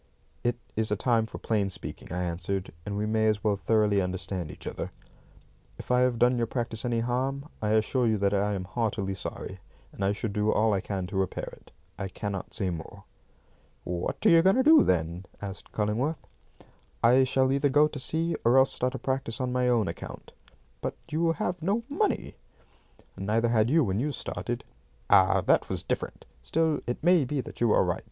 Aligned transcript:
"It 0.43 0.57
is 0.75 0.89
a 0.89 0.95
time 0.95 1.27
for 1.27 1.37
plain 1.37 1.69
speaking," 1.69 2.11
I 2.11 2.23
answered, 2.23 2.73
"and 2.87 2.97
we 2.97 3.05
may 3.05 3.27
as 3.27 3.43
well 3.43 3.55
thoroughly 3.55 4.01
understand 4.01 4.49
each 4.49 4.65
other. 4.65 4.89
If 5.77 5.91
I 5.91 5.99
have 5.99 6.17
done 6.17 6.39
your 6.39 6.47
practice 6.47 6.83
any 6.83 7.01
harm, 7.01 7.47
I 7.61 7.73
assure 7.73 8.07
you 8.07 8.17
that 8.17 8.33
I 8.33 8.53
am 8.55 8.63
heartily 8.63 9.13
sorry, 9.13 9.59
and 9.91 10.03
I 10.03 10.11
shall 10.11 10.31
do 10.31 10.51
all 10.51 10.73
I 10.73 10.81
can 10.81 11.05
to 11.05 11.15
repair 11.17 11.53
it. 11.55 11.69
I 11.99 12.07
cannot 12.07 12.55
say 12.55 12.71
more." 12.71 13.03
"What 13.83 14.25
are 14.25 14.29
you 14.29 14.41
going 14.41 14.55
to 14.55 14.63
do, 14.63 14.81
then?" 14.83 15.27
asked 15.39 15.71
Cullingworth. 15.71 16.27
"I 17.03 17.23
shall 17.23 17.51
either 17.51 17.69
go 17.69 17.87
to 17.87 17.99
sea 17.99 18.35
or 18.43 18.57
else 18.57 18.73
start 18.73 18.95
a 18.95 18.97
practice 18.97 19.39
on 19.39 19.51
my 19.53 19.69
own 19.69 19.87
account." 19.87 20.33
"But 20.81 20.95
you 21.11 21.33
have 21.33 21.61
no 21.61 21.83
money." 21.87 22.37
"Neither 23.15 23.49
had 23.49 23.69
you 23.69 23.83
when 23.83 23.99
you 23.99 24.11
started." 24.11 24.63
"Ah, 25.11 25.41
that 25.41 25.69
was 25.69 25.83
different. 25.83 26.25
Still, 26.41 26.79
it 26.87 27.03
may 27.03 27.23
be 27.23 27.39
that 27.41 27.61
you 27.61 27.71
are 27.71 27.83
right. 27.83 27.99